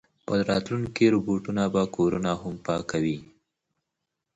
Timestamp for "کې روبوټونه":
0.95-1.63